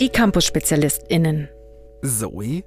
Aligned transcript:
Die 0.00 0.08
Campus-SpezialistInnen. 0.08 1.48
Zoe, 2.02 2.62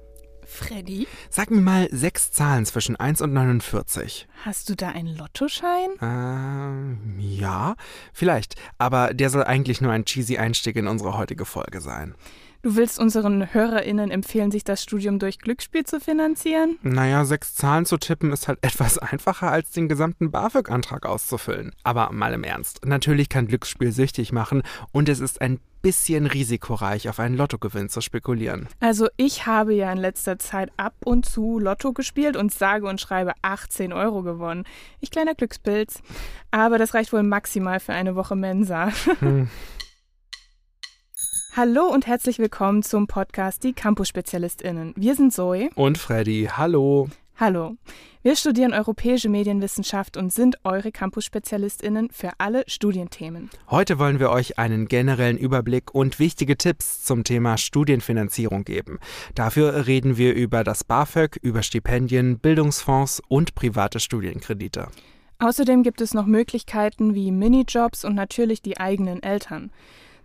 Freddy, 0.50 1.06
sag 1.30 1.50
mir 1.50 1.60
mal 1.60 1.88
sechs 1.92 2.32
Zahlen 2.32 2.66
zwischen 2.66 2.96
1 2.96 3.22
und 3.22 3.32
49. 3.32 4.26
hast 4.44 4.68
du 4.68 4.74
da 4.74 4.88
einen 4.88 5.16
Lottoschein? 5.16 5.90
Ähm, 6.02 7.16
ja, 7.18 7.76
vielleicht. 8.12 8.56
Aber 8.76 9.14
der 9.14 9.30
soll 9.30 9.44
eigentlich 9.44 9.80
nur 9.80 9.92
ein 9.92 10.04
cheesy 10.04 10.38
Einstieg 10.38 10.76
in 10.76 10.88
unsere 10.88 11.16
heutige 11.16 11.44
Folge 11.44 11.80
sein. 11.80 12.14
Du 12.62 12.76
willst 12.76 12.98
unseren 12.98 13.54
HörerInnen 13.54 14.10
empfehlen, 14.10 14.50
sich 14.50 14.64
das 14.64 14.82
Studium 14.82 15.18
durch 15.18 15.38
Glücksspiel 15.38 15.84
zu 15.84 15.98
finanzieren? 15.98 16.78
Naja, 16.82 17.24
sechs 17.24 17.54
Zahlen 17.54 17.86
zu 17.86 17.96
tippen 17.96 18.32
ist 18.32 18.48
halt 18.48 18.58
etwas 18.62 18.98
einfacher, 18.98 19.50
als 19.50 19.70
den 19.70 19.88
gesamten 19.88 20.30
BAföG-Antrag 20.30 21.06
auszufüllen. 21.06 21.72
Aber 21.84 22.12
mal 22.12 22.34
im 22.34 22.44
Ernst. 22.44 22.84
Natürlich 22.84 23.30
kann 23.30 23.46
Glücksspiel 23.46 23.92
süchtig 23.92 24.32
machen 24.32 24.62
und 24.92 25.08
es 25.08 25.20
ist 25.20 25.40
ein 25.40 25.60
bisschen 25.82 26.26
risikoreich, 26.26 27.08
auf 27.08 27.20
einen 27.20 27.36
Lottogewinn 27.36 27.88
zu 27.88 28.00
spekulieren. 28.00 28.68
Also 28.80 29.08
ich 29.16 29.46
habe 29.46 29.74
ja 29.74 29.90
in 29.92 29.98
letzter 29.98 30.38
Zeit 30.38 30.70
ab 30.76 30.94
und 31.04 31.26
zu 31.26 31.58
Lotto 31.58 31.92
gespielt 31.92 32.36
und 32.36 32.52
sage 32.52 32.86
und 32.86 33.00
schreibe 33.00 33.32
18 33.42 33.92
Euro 33.92 34.22
gewonnen. 34.22 34.64
Ich 35.00 35.10
kleiner 35.10 35.34
Glückspilz. 35.34 36.02
Aber 36.50 36.78
das 36.78 36.94
reicht 36.94 37.12
wohl 37.12 37.22
maximal 37.22 37.80
für 37.80 37.92
eine 37.92 38.14
Woche 38.16 38.36
Mensa. 38.36 38.90
Hm. 39.20 39.50
Hallo 41.56 41.86
und 41.86 42.06
herzlich 42.06 42.38
willkommen 42.38 42.84
zum 42.84 43.08
Podcast 43.08 43.64
Die 43.64 43.72
Campus-SpezialistInnen. 43.72 44.94
Wir 44.96 45.16
sind 45.16 45.32
Zoe. 45.32 45.68
Und 45.74 45.98
Freddy, 45.98 46.48
hallo. 46.50 47.08
Hallo. 47.40 47.76
Wir 48.22 48.36
studieren 48.36 48.74
europäische 48.74 49.30
Medienwissenschaft 49.30 50.18
und 50.18 50.30
sind 50.30 50.58
eure 50.62 50.92
Campus-SpezialistInnen 50.92 52.10
für 52.12 52.32
alle 52.36 52.64
Studienthemen. 52.66 53.48
Heute 53.70 53.98
wollen 53.98 54.20
wir 54.20 54.28
euch 54.28 54.58
einen 54.58 54.88
generellen 54.88 55.38
Überblick 55.38 55.94
und 55.94 56.18
wichtige 56.18 56.58
Tipps 56.58 57.02
zum 57.02 57.24
Thema 57.24 57.56
Studienfinanzierung 57.56 58.64
geben. 58.64 58.98
Dafür 59.34 59.86
reden 59.86 60.18
wir 60.18 60.34
über 60.34 60.64
das 60.64 60.84
BAföG, 60.84 61.38
über 61.40 61.62
Stipendien, 61.62 62.38
Bildungsfonds 62.38 63.22
und 63.26 63.54
private 63.54 64.00
Studienkredite. 64.00 64.88
Außerdem 65.38 65.82
gibt 65.82 66.02
es 66.02 66.12
noch 66.12 66.26
Möglichkeiten 66.26 67.14
wie 67.14 67.32
Minijobs 67.32 68.04
und 68.04 68.14
natürlich 68.14 68.60
die 68.60 68.76
eigenen 68.78 69.22
Eltern. 69.22 69.70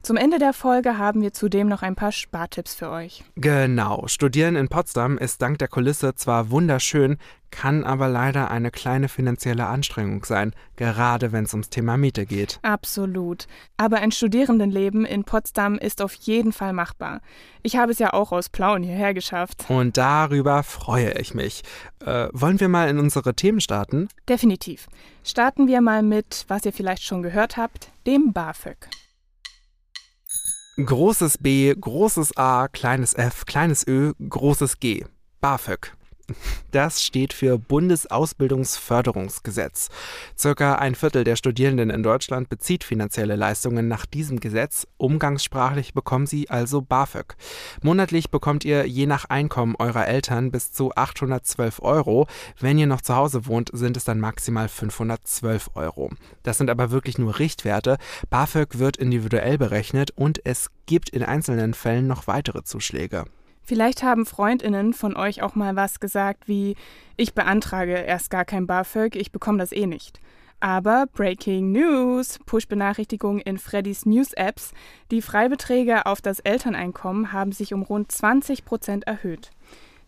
Zum 0.06 0.17
Ende 0.17 0.38
der 0.38 0.53
Folge 0.53 1.00
haben 1.00 1.23
wir 1.23 1.34
zudem 1.34 1.67
noch 1.67 1.81
ein 1.81 1.95
paar 1.95 2.11
Spartipps 2.11 2.75
für 2.75 2.92
euch. 2.92 3.23
Genau, 3.38 4.03
Studieren 4.06 4.56
in 4.56 4.67
Potsdam 4.67 5.17
ist 5.17 5.42
dank 5.42 5.58
der 5.58 5.67
Kulisse 5.67 6.14
zwar 6.14 6.52
wunderschön, 6.52 7.17
kann 7.50 7.84
aber 7.84 8.08
leider 8.08 8.52
eine 8.52 8.70
kleine 8.70 9.09
finanzielle 9.09 9.66
Anstrengung 9.66 10.23
sein, 10.23 10.53
gerade 10.76 11.31
wenn 11.31 11.45
es 11.45 11.53
ums 11.56 11.72
Thema 11.72 11.98
Miete 11.98 12.28
geht. 12.28 12.59
Absolut. 12.61 13.48
Aber 13.78 13.98
ein 13.98 14.11
Studierendenleben 14.11 15.06
in 15.06 15.23
Potsdam 15.23 15.80
ist 15.80 16.03
auf 16.03 16.14
jeden 16.14 16.53
Fall 16.53 16.73
machbar. 16.73 17.20
Ich 17.64 17.76
habe 17.76 17.92
es 17.92 17.98
ja 17.98 18.14
auch 18.14 18.31
aus 18.31 18.50
Plauen 18.50 18.83
hierher 18.83 19.16
geschafft. 19.16 19.66
Und 19.70 19.98
darüber 19.98 20.61
freue 20.61 21.14
ich 21.14 21.33
mich. 21.33 21.64
Äh, 22.06 22.28
wollen 22.31 22.59
wir 22.59 22.70
mal 22.70 22.89
in 22.89 23.00
unsere 23.00 23.33
Themen 23.33 23.59
starten? 23.59 24.09
Definitiv. 24.30 24.86
Starten 25.23 25.66
wir 25.66 25.81
mal 25.81 26.03
mit, 26.03 26.45
was 26.48 26.64
ihr 26.64 26.73
vielleicht 26.73 27.02
schon 27.02 27.23
gehört 27.23 27.58
habt, 27.58 27.89
dem 28.06 28.33
BAföG. 28.33 28.88
Großes 30.77 31.37
B, 31.37 31.73
großes 31.73 32.35
A, 32.35 32.67
kleines 32.67 33.13
F, 33.13 33.45
kleines 33.45 33.87
Ö, 33.87 34.11
großes 34.27 34.81
G. 34.81 35.05
BAföG. 35.39 35.93
Das 36.71 37.03
steht 37.03 37.33
für 37.33 37.58
Bundesausbildungsförderungsgesetz. 37.58 39.89
Circa 40.37 40.75
ein 40.75 40.95
Viertel 40.95 41.23
der 41.23 41.36
Studierenden 41.36 41.89
in 41.89 42.03
Deutschland 42.03 42.49
bezieht 42.49 42.83
finanzielle 42.83 43.36
Leistungen 43.36 43.87
nach 43.87 44.05
diesem 44.05 44.39
Gesetz. 44.39 44.87
Umgangssprachlich 44.97 45.93
bekommen 45.93 46.27
sie 46.27 46.49
also 46.49 46.81
BAföG. 46.81 47.35
Monatlich 47.81 48.31
bekommt 48.31 48.65
ihr 48.65 48.87
je 48.87 49.05
nach 49.05 49.25
Einkommen 49.25 49.75
eurer 49.77 50.08
Eltern 50.08 50.52
bis 50.52 50.71
zu 50.71 50.91
812 50.95 51.81
Euro. 51.81 52.27
Wenn 52.59 52.77
ihr 52.77 52.87
noch 52.87 53.02
zu 53.02 53.15
Hause 53.15 53.45
wohnt, 53.45 53.69
sind 53.73 53.95
es 53.95 54.03
dann 54.03 54.19
maximal 54.19 54.67
512 54.67 55.71
Euro. 55.75 56.09
Das 56.43 56.58
sind 56.58 56.69
aber 56.69 56.91
wirklich 56.91 57.17
nur 57.17 57.39
Richtwerte. 57.39 57.97
BAföG 58.30 58.80
wird 58.80 58.97
individuell 58.97 59.58
berechnet 59.58 60.11
und 60.11 60.41
es 60.43 60.69
gibt 60.85 61.09
in 61.09 61.23
einzelnen 61.23 61.73
Fällen 61.73 62.08
noch 62.08 62.27
weitere 62.27 62.64
Zuschläge. 62.64 63.25
Vielleicht 63.65 64.03
haben 64.03 64.26
Freundinnen 64.26 64.93
von 64.93 65.15
euch 65.17 65.42
auch 65.42 65.55
mal 65.55 65.76
was 65.76 65.99
gesagt 65.99 66.48
wie 66.48 66.76
ich 67.17 67.33
beantrage 67.33 67.93
erst 67.93 68.30
gar 68.30 68.45
kein 68.45 68.67
BAföG, 68.67 69.15
ich 69.15 69.31
bekomme 69.31 69.58
das 69.58 69.71
eh 69.71 69.87
nicht. 69.87 70.20
Aber 70.59 71.05
Breaking 71.14 71.71
News, 71.71 72.39
Push-Benachrichtigungen 72.45 73.42
in 73.42 73.58
Freddys 73.58 74.05
News-Apps, 74.05 74.71
die 75.11 75.21
Freibeträge 75.21 76.05
auf 76.05 76.21
das 76.21 76.39
Elterneinkommen 76.39 77.33
haben 77.33 77.52
sich 77.52 77.73
um 77.73 77.81
rund 77.81 78.11
20 78.11 78.65
Prozent 78.65 79.05
erhöht. 79.05 79.52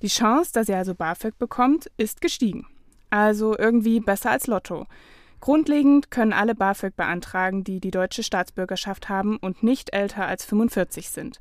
Die 0.02 0.08
Chance, 0.08 0.52
dass 0.54 0.70
ihr 0.70 0.78
also 0.78 0.94
BAföG 0.94 1.38
bekommt, 1.38 1.90
ist 1.98 2.22
gestiegen. 2.22 2.68
Also 3.10 3.58
irgendwie 3.58 4.00
besser 4.00 4.32
als 4.32 4.48
Lotto. 4.48 4.86
Grundlegend 5.40 6.12
können 6.12 6.34
alle 6.34 6.56
BAföG 6.56 6.96
beantragen, 6.96 7.64
die 7.64 7.80
die 7.80 7.92
deutsche 7.92 8.24
Staatsbürgerschaft 8.24 9.10
haben 9.10 9.38
und 9.38 9.64
nicht 9.64 9.94
älter 9.94 10.28
als 10.28 10.46
45 10.46 11.10
sind. 11.10 11.40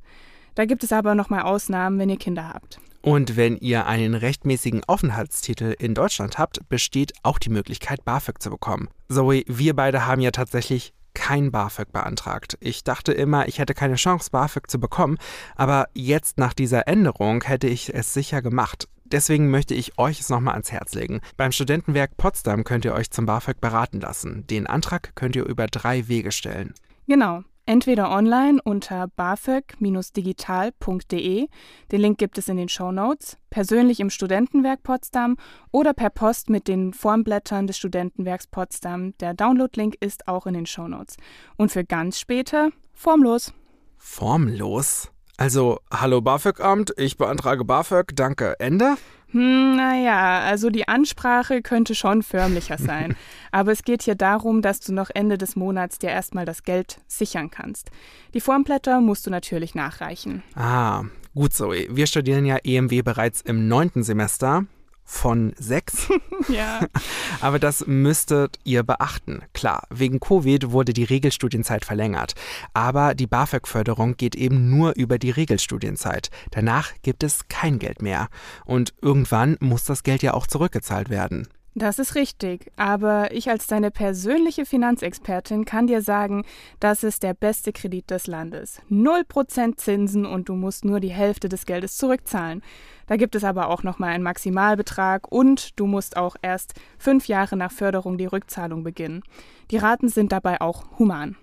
Da 0.56 0.64
gibt 0.64 0.82
es 0.82 0.92
aber 0.92 1.14
nochmal 1.14 1.42
Ausnahmen, 1.42 1.98
wenn 2.00 2.08
ihr 2.08 2.16
Kinder 2.16 2.48
habt. 2.52 2.80
Und 3.02 3.36
wenn 3.36 3.56
ihr 3.58 3.86
einen 3.86 4.14
rechtmäßigen 4.14 4.82
Aufenthaltstitel 4.84 5.76
in 5.78 5.94
Deutschland 5.94 6.38
habt, 6.38 6.68
besteht 6.68 7.12
auch 7.22 7.38
die 7.38 7.50
Möglichkeit, 7.50 8.04
BAföG 8.04 8.42
zu 8.42 8.50
bekommen. 8.50 8.88
Zoe, 9.08 9.44
wir 9.46 9.76
beide 9.76 10.06
haben 10.06 10.20
ja 10.20 10.32
tatsächlich 10.32 10.92
kein 11.14 11.52
BAföG 11.52 11.92
beantragt. 11.92 12.58
Ich 12.60 12.84
dachte 12.84 13.12
immer, 13.12 13.46
ich 13.48 13.58
hätte 13.58 13.74
keine 13.74 13.94
Chance, 13.94 14.30
BAföG 14.32 14.68
zu 14.68 14.80
bekommen, 14.80 15.18
aber 15.54 15.86
jetzt 15.94 16.38
nach 16.38 16.52
dieser 16.52 16.88
Änderung 16.88 17.44
hätte 17.44 17.68
ich 17.68 17.94
es 17.94 18.12
sicher 18.12 18.42
gemacht. 18.42 18.88
Deswegen 19.04 19.50
möchte 19.50 19.74
ich 19.74 19.98
euch 19.98 20.20
es 20.20 20.28
nochmal 20.30 20.54
ans 20.54 20.72
Herz 20.72 20.94
legen. 20.94 21.20
Beim 21.36 21.52
Studentenwerk 21.52 22.16
Potsdam 22.16 22.64
könnt 22.64 22.84
ihr 22.84 22.92
euch 22.92 23.10
zum 23.10 23.24
BAföG 23.24 23.60
beraten 23.60 24.00
lassen. 24.00 24.46
Den 24.48 24.66
Antrag 24.66 25.14
könnt 25.14 25.36
ihr 25.36 25.46
über 25.46 25.68
drei 25.68 26.08
Wege 26.08 26.32
stellen. 26.32 26.74
Genau. 27.06 27.44
Entweder 27.68 28.12
online 28.12 28.60
unter 28.62 29.08
bafög-digital.de, 29.08 31.48
den 31.90 32.00
Link 32.00 32.18
gibt 32.18 32.38
es 32.38 32.48
in 32.48 32.56
den 32.56 32.68
Show 32.68 32.92
Notes, 32.92 33.38
persönlich 33.50 33.98
im 33.98 34.08
Studentenwerk 34.08 34.84
Potsdam 34.84 35.36
oder 35.72 35.92
per 35.92 36.10
Post 36.10 36.48
mit 36.48 36.68
den 36.68 36.92
Formblättern 36.92 37.66
des 37.66 37.76
Studentenwerks 37.76 38.46
Potsdam. 38.46 39.18
Der 39.18 39.34
Download-Link 39.34 39.96
ist 39.98 40.28
auch 40.28 40.46
in 40.46 40.54
den 40.54 40.66
Show 40.66 40.86
Notes. 40.86 41.16
Und 41.56 41.72
für 41.72 41.84
ganz 41.84 42.20
später 42.20 42.70
formlos. 42.92 43.52
Formlos? 43.98 45.10
Also, 45.36 45.80
hallo 45.92 46.20
BAföG-Amt, 46.20 46.94
ich 46.96 47.18
beantrage 47.18 47.64
BAföG, 47.64 48.14
danke, 48.14 48.54
Ende? 48.60 48.94
Hm, 49.32 49.76
naja, 49.76 50.40
also 50.40 50.70
die 50.70 50.88
Ansprache 50.88 51.62
könnte 51.62 51.94
schon 51.94 52.22
förmlicher 52.22 52.78
sein. 52.78 53.16
Aber 53.52 53.72
es 53.72 53.82
geht 53.82 54.02
hier 54.02 54.14
darum, 54.14 54.62
dass 54.62 54.80
du 54.80 54.92
noch 54.92 55.10
Ende 55.12 55.38
des 55.38 55.56
Monats 55.56 55.98
dir 55.98 56.10
erstmal 56.10 56.44
das 56.44 56.62
Geld 56.62 57.00
sichern 57.06 57.50
kannst. 57.50 57.90
Die 58.34 58.40
Formblätter 58.40 59.00
musst 59.00 59.26
du 59.26 59.30
natürlich 59.30 59.74
nachreichen. 59.74 60.42
Ah, 60.54 61.04
gut, 61.34 61.52
Zoe. 61.52 61.86
Wir 61.90 62.06
studieren 62.06 62.46
ja 62.46 62.58
EMW 62.62 63.02
bereits 63.02 63.40
im 63.40 63.68
neunten 63.68 64.02
Semester 64.02 64.64
von 65.06 65.54
sechs. 65.56 66.08
ja. 66.48 66.80
Aber 67.40 67.58
das 67.58 67.86
müsstet 67.86 68.58
ihr 68.64 68.82
beachten. 68.82 69.42
Klar, 69.54 69.84
wegen 69.88 70.20
Covid 70.20 70.72
wurde 70.72 70.92
die 70.92 71.04
Regelstudienzeit 71.04 71.84
verlängert. 71.84 72.34
Aber 72.74 73.14
die 73.14 73.26
BAföG-Förderung 73.26 74.16
geht 74.16 74.34
eben 74.34 74.68
nur 74.68 74.96
über 74.96 75.18
die 75.18 75.30
Regelstudienzeit. 75.30 76.30
Danach 76.50 76.92
gibt 77.02 77.22
es 77.22 77.48
kein 77.48 77.78
Geld 77.78 78.02
mehr. 78.02 78.28
Und 78.64 78.92
irgendwann 79.00 79.56
muss 79.60 79.84
das 79.84 80.02
Geld 80.02 80.22
ja 80.22 80.34
auch 80.34 80.46
zurückgezahlt 80.46 81.08
werden. 81.08 81.48
Das 81.78 81.98
ist 81.98 82.14
richtig, 82.14 82.72
aber 82.76 83.32
ich 83.32 83.50
als 83.50 83.66
deine 83.66 83.90
persönliche 83.90 84.64
Finanzexpertin 84.64 85.66
kann 85.66 85.86
dir 85.86 86.00
sagen, 86.00 86.46
das 86.80 87.04
ist 87.04 87.22
der 87.22 87.34
beste 87.34 87.74
Kredit 87.74 88.10
des 88.10 88.26
Landes. 88.26 88.80
0% 88.90 89.76
Zinsen 89.76 90.24
und 90.24 90.48
du 90.48 90.54
musst 90.54 90.86
nur 90.86 91.00
die 91.00 91.10
Hälfte 91.10 91.50
des 91.50 91.66
Geldes 91.66 91.98
zurückzahlen. 91.98 92.62
Da 93.06 93.16
gibt 93.16 93.34
es 93.34 93.44
aber 93.44 93.68
auch 93.68 93.82
nochmal 93.82 94.10
einen 94.10 94.24
Maximalbetrag 94.24 95.30
und 95.30 95.78
du 95.78 95.86
musst 95.86 96.16
auch 96.16 96.36
erst 96.42 96.74
fünf 96.98 97.28
Jahre 97.28 97.56
nach 97.56 97.72
Förderung 97.72 98.18
die 98.18 98.26
Rückzahlung 98.26 98.82
beginnen. 98.82 99.22
Die 99.70 99.78
Raten 99.78 100.08
sind 100.08 100.32
dabei 100.32 100.60
auch 100.60 100.98
human. 100.98 101.36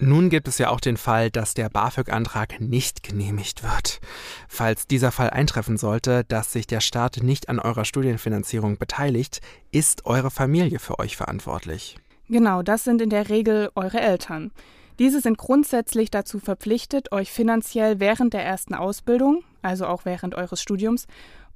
Nun 0.00 0.28
gibt 0.28 0.48
es 0.48 0.58
ja 0.58 0.70
auch 0.70 0.80
den 0.80 0.96
Fall, 0.96 1.30
dass 1.30 1.54
der 1.54 1.70
BAföG-Antrag 1.70 2.60
nicht 2.60 3.02
genehmigt 3.02 3.62
wird. 3.62 4.00
Falls 4.48 4.86
dieser 4.86 5.12
Fall 5.12 5.30
eintreffen 5.30 5.78
sollte, 5.78 6.24
dass 6.24 6.52
sich 6.52 6.66
der 6.66 6.80
Staat 6.80 7.18
nicht 7.22 7.48
an 7.48 7.58
eurer 7.58 7.84
Studienfinanzierung 7.84 8.76
beteiligt, 8.76 9.40
ist 9.70 10.04
eure 10.04 10.30
Familie 10.30 10.78
für 10.78 10.98
euch 10.98 11.16
verantwortlich. 11.16 11.96
Genau, 12.28 12.62
das 12.62 12.84
sind 12.84 13.00
in 13.00 13.10
der 13.10 13.28
Regel 13.28 13.70
eure 13.76 14.00
Eltern. 14.00 14.50
Diese 14.98 15.20
sind 15.20 15.38
grundsätzlich 15.38 16.10
dazu 16.10 16.38
verpflichtet, 16.38 17.10
euch 17.10 17.32
finanziell 17.32 17.98
während 17.98 18.32
der 18.32 18.44
ersten 18.44 18.74
Ausbildung, 18.74 19.42
also 19.60 19.86
auch 19.86 20.04
während 20.04 20.36
eures 20.36 20.60
Studiums, 20.62 21.06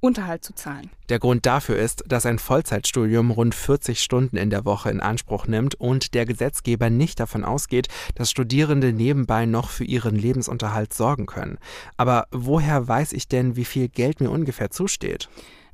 Unterhalt 0.01 0.45
zu 0.45 0.53
zahlen. 0.53 0.89
Der 1.09 1.19
Grund 1.19 1.45
dafür 1.45 1.77
ist, 1.77 2.03
dass 2.07 2.25
ein 2.25 2.39
Vollzeitstudium 2.39 3.31
rund 3.31 3.53
40 3.53 4.01
Stunden 4.01 4.37
in 4.37 4.49
der 4.49 4.63
Woche 4.63 4.89
in 4.89 5.01
Anspruch 5.01 5.47
nimmt 5.47 5.75
und 5.75 6.13
der 6.13 6.25
Gesetzgeber 6.25 6.89
nicht 6.89 7.19
davon 7.19 7.43
ausgeht, 7.43 7.87
dass 8.15 8.31
Studierende 8.31 8.93
nebenbei 8.93 9.45
noch 9.45 9.69
für 9.69 9.83
ihren 9.83 10.15
Lebensunterhalt 10.15 10.93
sorgen 10.93 11.25
können. 11.25 11.57
Aber 11.97 12.27
woher 12.31 12.87
weiß 12.87 13.11
ich 13.11 13.27
denn, 13.27 13.57
wie 13.57 13.65
viel 13.65 13.89
Geld 13.89 14.21
mir 14.21 14.31
ungefähr 14.31 14.69
zusteht? 14.69 15.29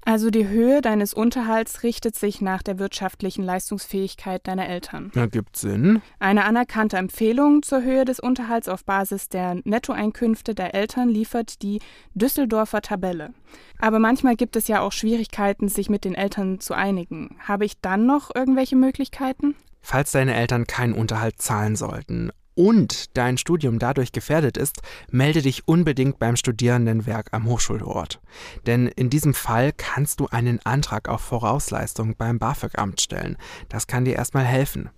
Also 0.08 0.30
die 0.30 0.48
Höhe 0.48 0.82
deines 0.82 1.16
Unterhalts 1.16 1.82
richtet 1.82 2.16
sich 2.16 2.40
nach 2.40 2.62
der 2.62 2.78
wirtschaftlichen 2.78 3.44
Leistungsfähigkeit 3.44 4.48
deiner 4.48 4.70
Eltern. 4.70 5.12
Ergibt 5.16 5.58
Sinn. 5.58 6.00
Eine 6.20 6.46
anerkannte 6.46 6.98
Empfehlung 6.98 7.64
zur 7.64 7.82
Höhe 7.82 8.06
des 8.06 8.20
Unterhalts 8.20 8.70
auf 8.70 8.86
Basis 8.86 9.30
der 9.30 9.56
Nettoeinkünfte 9.64 10.54
der 10.54 10.76
Eltern 10.76 11.10
liefert 11.10 11.64
die 11.64 11.82
Düsseldorfer 12.14 12.84
Tabelle. 12.84 13.34
Aber 13.80 13.98
manchmal 13.98 14.36
gibt 14.36 14.56
es 14.56 14.68
ja 14.68 14.82
auch 14.82 14.92
Schwierigkeiten, 14.92 15.70
sich 15.70 15.90
mit 15.90 16.06
den 16.06 16.14
Eltern 16.14 16.60
zu 16.60 16.76
einigen. 16.76 17.38
Habe 17.40 17.66
ich 17.66 17.82
dann 17.82 18.06
noch 18.06 18.30
irgendwelche 18.34 18.76
Möglichkeiten? 18.76 19.56
Falls 19.82 20.12
deine 20.12 20.36
Eltern 20.36 20.68
keinen 20.68 20.94
Unterhalt 20.94 21.42
zahlen 21.42 21.76
sollten 21.76 22.32
und 22.56 23.16
dein 23.18 23.38
Studium 23.38 23.80
dadurch 23.80 24.12
gefährdet 24.12 24.58
ist, 24.58 24.82
melde 25.12 25.42
dich 25.42 25.68
unbedingt 25.68 26.20
beim 26.20 26.36
Studierendenwerk 26.36 27.30
am 27.32 27.46
Hochschulort. 27.46 28.22
Denn 28.66 28.88
in 28.88 29.10
diesem 29.10 29.34
Fall 29.34 29.72
kannst 29.74 30.20
du 30.20 30.28
einen 30.28 30.60
Antrag 30.66 31.10
auf 31.10 31.22
Vorausleistung 31.22 32.16
beim 32.16 32.40
BAföG-Amt 32.40 33.02
stellen. 33.02 33.38
Das 33.70 33.88
kann 33.88 34.06
dir 34.06 34.16
erstmal 34.16 34.46
helfen. 34.46 34.90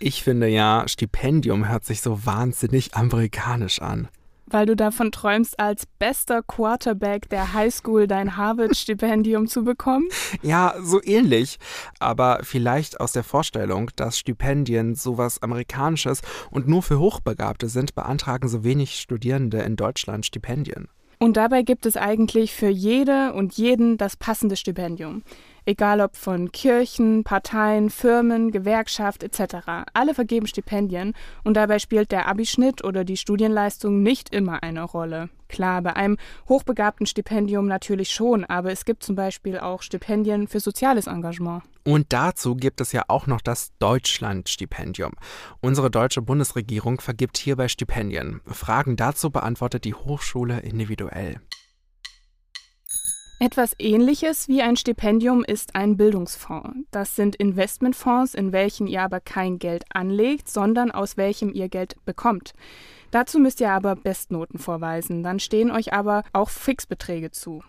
Ich 0.00 0.24
finde 0.24 0.48
ja, 0.48 0.84
Stipendium 0.88 1.68
hört 1.68 1.84
sich 1.84 2.02
so 2.02 2.26
wahnsinnig 2.26 2.94
amerikanisch 2.94 3.80
an 3.80 4.08
weil 4.52 4.66
du 4.66 4.76
davon 4.76 5.10
träumst, 5.10 5.58
als 5.58 5.86
bester 5.98 6.42
Quarterback 6.42 7.28
der 7.28 7.54
Highschool 7.54 8.06
dein 8.06 8.36
Harvard-Stipendium 8.36 9.48
zu 9.48 9.64
bekommen? 9.64 10.08
Ja, 10.42 10.74
so 10.82 11.02
ähnlich. 11.02 11.58
Aber 11.98 12.40
vielleicht 12.42 13.00
aus 13.00 13.12
der 13.12 13.24
Vorstellung, 13.24 13.90
dass 13.96 14.18
Stipendien 14.18 14.94
sowas 14.94 15.42
Amerikanisches 15.42 16.20
und 16.50 16.68
nur 16.68 16.82
für 16.82 16.98
Hochbegabte 16.98 17.68
sind, 17.68 17.94
beantragen 17.94 18.48
so 18.48 18.64
wenig 18.64 19.00
Studierende 19.00 19.58
in 19.58 19.76
Deutschland 19.76 20.26
Stipendien. 20.26 20.88
Und 21.18 21.36
dabei 21.36 21.62
gibt 21.62 21.86
es 21.86 21.96
eigentlich 21.96 22.52
für 22.52 22.68
jede 22.68 23.32
und 23.32 23.54
jeden 23.54 23.96
das 23.96 24.16
passende 24.16 24.56
Stipendium 24.56 25.22
egal 25.64 26.00
ob 26.00 26.16
von 26.16 26.52
Kirchen, 26.52 27.24
Parteien, 27.24 27.90
Firmen, 27.90 28.50
Gewerkschaft 28.50 29.22
etc. 29.22 29.84
Alle 29.92 30.14
vergeben 30.14 30.46
Stipendien 30.46 31.14
und 31.44 31.54
dabei 31.54 31.78
spielt 31.78 32.12
der 32.12 32.26
Abischnitt 32.28 32.84
oder 32.84 33.04
die 33.04 33.16
Studienleistung 33.16 34.02
nicht 34.02 34.34
immer 34.34 34.62
eine 34.62 34.82
Rolle. 34.82 35.28
Klar, 35.48 35.82
bei 35.82 35.94
einem 35.94 36.16
hochbegabten 36.48 37.06
Stipendium 37.06 37.66
natürlich 37.66 38.10
schon, 38.10 38.44
aber 38.46 38.72
es 38.72 38.86
gibt 38.86 39.02
zum 39.02 39.16
Beispiel 39.16 39.58
auch 39.58 39.82
Stipendien 39.82 40.48
für 40.48 40.60
soziales 40.60 41.06
Engagement. 41.06 41.62
Und 41.84 42.12
dazu 42.12 42.54
gibt 42.54 42.80
es 42.80 42.92
ja 42.92 43.02
auch 43.08 43.26
noch 43.26 43.42
das 43.42 43.72
Deutschlandstipendium. 43.78 45.12
Unsere 45.60 45.90
deutsche 45.90 46.22
Bundesregierung 46.22 47.00
vergibt 47.00 47.36
hierbei 47.36 47.68
Stipendien. 47.68 48.40
Fragen 48.46 48.96
dazu 48.96 49.30
beantwortet 49.30 49.84
die 49.84 49.94
Hochschule 49.94 50.60
individuell. 50.60 51.40
Etwas 53.42 53.74
ähnliches 53.80 54.46
wie 54.46 54.62
ein 54.62 54.76
Stipendium 54.76 55.42
ist 55.42 55.74
ein 55.74 55.96
Bildungsfonds. 55.96 56.86
Das 56.92 57.16
sind 57.16 57.34
Investmentfonds, 57.34 58.34
in 58.34 58.52
welchen 58.52 58.86
ihr 58.86 59.02
aber 59.02 59.18
kein 59.18 59.58
Geld 59.58 59.82
anlegt, 59.92 60.48
sondern 60.48 60.92
aus 60.92 61.16
welchem 61.16 61.52
ihr 61.52 61.68
Geld 61.68 61.96
bekommt. 62.04 62.52
Dazu 63.10 63.40
müsst 63.40 63.60
ihr 63.60 63.72
aber 63.72 63.96
Bestnoten 63.96 64.60
vorweisen, 64.60 65.24
dann 65.24 65.40
stehen 65.40 65.72
euch 65.72 65.92
aber 65.92 66.22
auch 66.32 66.50
Fixbeträge 66.50 67.32
zu. 67.32 67.64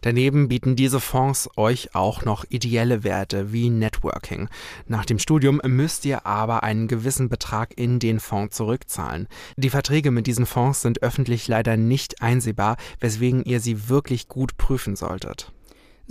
Daneben 0.00 0.48
bieten 0.48 0.76
diese 0.76 1.00
Fonds 1.00 1.48
euch 1.56 1.94
auch 1.94 2.24
noch 2.24 2.44
ideelle 2.48 3.04
Werte 3.04 3.52
wie 3.52 3.70
Networking. 3.70 4.48
Nach 4.86 5.04
dem 5.04 5.18
Studium 5.18 5.60
müsst 5.66 6.04
ihr 6.04 6.26
aber 6.26 6.62
einen 6.62 6.88
gewissen 6.88 7.28
Betrag 7.28 7.76
in 7.76 7.98
den 7.98 8.20
Fonds 8.20 8.56
zurückzahlen. 8.56 9.28
Die 9.56 9.70
Verträge 9.70 10.10
mit 10.10 10.26
diesen 10.26 10.46
Fonds 10.46 10.82
sind 10.82 11.02
öffentlich 11.02 11.48
leider 11.48 11.76
nicht 11.76 12.22
einsehbar, 12.22 12.76
weswegen 13.00 13.44
ihr 13.44 13.60
sie 13.60 13.88
wirklich 13.88 14.28
gut 14.28 14.56
prüfen 14.56 14.96
solltet. 14.96 15.52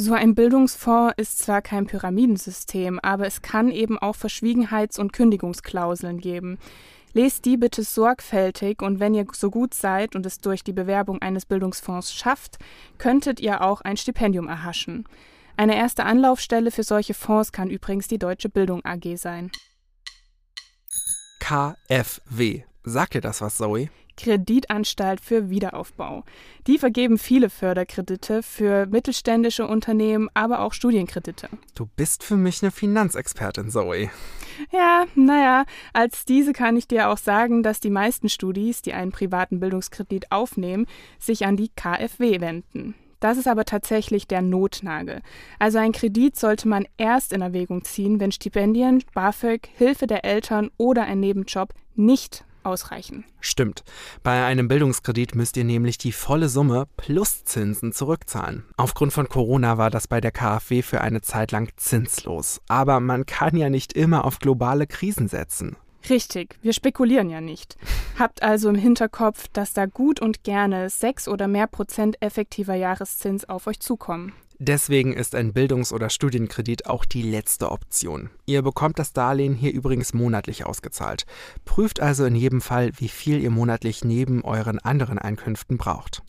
So 0.01 0.13
ein 0.13 0.33
Bildungsfonds 0.33 1.15
ist 1.17 1.39
zwar 1.39 1.61
kein 1.61 1.85
Pyramidensystem, 1.85 2.99
aber 2.99 3.27
es 3.27 3.41
kann 3.41 3.69
eben 3.69 3.97
auch 3.97 4.15
Verschwiegenheits- 4.15 4.97
und 4.97 5.11
Kündigungsklauseln 5.11 6.21
geben. 6.21 6.57
Lest 7.13 7.45
die 7.45 7.57
bitte 7.57 7.83
sorgfältig 7.83 8.81
und 8.81 8.99
wenn 8.99 9.13
ihr 9.13 9.25
so 9.33 9.49
gut 9.49 9.73
seid 9.73 10.15
und 10.15 10.25
es 10.25 10.39
durch 10.39 10.63
die 10.63 10.73
Bewerbung 10.73 11.21
eines 11.21 11.45
Bildungsfonds 11.45 12.13
schafft, 12.13 12.59
könntet 12.97 13.39
ihr 13.39 13.61
auch 13.61 13.81
ein 13.81 13.97
Stipendium 13.97 14.47
erhaschen. 14.47 15.07
Eine 15.57 15.75
erste 15.75 16.05
Anlaufstelle 16.05 16.71
für 16.71 16.83
solche 16.83 17.13
Fonds 17.13 17.51
kann 17.51 17.69
übrigens 17.69 18.07
die 18.07 18.19
Deutsche 18.19 18.49
Bildung 18.49 18.85
AG 18.85 19.17
sein. 19.17 19.51
KfW. 21.39 22.63
Sagt 22.89 23.13
dir 23.13 23.21
das 23.21 23.41
was, 23.41 23.57
Zoe? 23.57 23.89
Kreditanstalt 24.17 25.21
für 25.21 25.51
Wiederaufbau. 25.51 26.23
Die 26.65 26.79
vergeben 26.79 27.19
viele 27.19 27.51
Förderkredite 27.51 28.41
für 28.41 28.87
mittelständische 28.87 29.67
Unternehmen, 29.67 30.27
aber 30.33 30.61
auch 30.61 30.73
Studienkredite. 30.73 31.49
Du 31.75 31.85
bist 31.95 32.23
für 32.23 32.35
mich 32.35 32.63
eine 32.63 32.71
Finanzexpertin, 32.71 33.69
Zoe. 33.69 34.09
Ja, 34.71 35.05
naja, 35.13 35.65
als 35.93 36.25
diese 36.25 36.51
kann 36.51 36.75
ich 36.75 36.87
dir 36.87 37.09
auch 37.09 37.17
sagen, 37.19 37.61
dass 37.61 37.79
die 37.79 37.91
meisten 37.91 38.27
Studis, 38.27 38.81
die 38.81 38.93
einen 38.93 39.11
privaten 39.11 39.59
Bildungskredit 39.59 40.31
aufnehmen, 40.31 40.87
sich 41.19 41.45
an 41.45 41.57
die 41.57 41.69
KfW 41.69 42.41
wenden. 42.41 42.95
Das 43.19 43.37
ist 43.37 43.47
aber 43.47 43.65
tatsächlich 43.65 44.27
der 44.27 44.41
Notnagel. 44.41 45.21
Also 45.59 45.77
ein 45.77 45.91
Kredit 45.91 46.37
sollte 46.37 46.67
man 46.67 46.87
erst 46.97 47.33
in 47.33 47.41
Erwägung 47.41 47.83
ziehen, 47.83 48.19
wenn 48.19 48.31
Stipendien, 48.31 49.03
BAföG, 49.13 49.69
Hilfe 49.75 50.07
der 50.07 50.25
Eltern 50.25 50.71
oder 50.77 51.03
ein 51.03 51.19
Nebenjob 51.19 51.73
nicht 51.95 52.45
ausreichen. 52.63 53.25
Stimmt. 53.39 53.83
Bei 54.23 54.45
einem 54.45 54.67
Bildungskredit 54.67 55.35
müsst 55.35 55.57
ihr 55.57 55.63
nämlich 55.63 55.97
die 55.97 56.11
volle 56.11 56.49
Summe 56.49 56.87
plus 56.97 57.43
Zinsen 57.43 57.93
zurückzahlen. 57.93 58.65
Aufgrund 58.77 59.13
von 59.13 59.29
Corona 59.29 59.77
war 59.77 59.89
das 59.89 60.07
bei 60.07 60.21
der 60.21 60.31
KfW 60.31 60.81
für 60.81 61.01
eine 61.01 61.21
Zeit 61.21 61.51
lang 61.51 61.69
zinslos. 61.77 62.61
Aber 62.67 62.99
man 62.99 63.25
kann 63.25 63.55
ja 63.55 63.69
nicht 63.69 63.93
immer 63.93 64.25
auf 64.25 64.39
globale 64.39 64.87
Krisen 64.87 65.27
setzen. 65.27 65.75
Richtig, 66.09 66.57
wir 66.61 66.73
spekulieren 66.73 67.29
ja 67.29 67.41
nicht. 67.41 67.77
Habt 68.17 68.41
also 68.41 68.69
im 68.69 68.75
Hinterkopf, 68.75 69.47
dass 69.49 69.73
da 69.73 69.85
gut 69.85 70.21
und 70.21 70.43
gerne 70.43 70.89
sechs 70.89 71.27
oder 71.27 71.47
mehr 71.47 71.67
Prozent 71.67 72.21
effektiver 72.21 72.75
Jahreszins 72.75 73.47
auf 73.47 73.67
euch 73.67 73.79
zukommen. 73.79 74.33
Deswegen 74.61 75.13
ist 75.13 75.35
ein 75.35 75.53
Bildungs- 75.53 75.93
oder 75.93 76.09
Studienkredit 76.09 76.85
auch 76.85 77.05
die 77.05 77.21
letzte 77.21 77.71
Option. 77.71 78.29
Ihr 78.45 78.61
bekommt 78.61 78.99
das 78.99 79.13
Darlehen 79.13 79.53
hier 79.55 79.71
übrigens 79.71 80.13
monatlich 80.13 80.65
ausgezahlt. 80.65 81.25
Prüft 81.63 82.01
also 82.01 82.25
in 82.25 82.35
jedem 82.35 82.59
Fall, 82.59 82.91
wie 82.97 83.07
viel 83.07 83.39
ihr 83.41 83.51
monatlich 83.51 84.03
neben 84.03 84.43
euren 84.43 84.79
anderen 84.79 85.17
Einkünften 85.17 85.77
braucht. 85.77 86.23